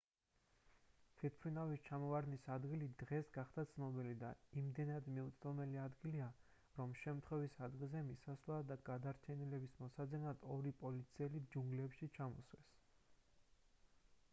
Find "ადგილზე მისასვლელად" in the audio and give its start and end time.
7.69-8.73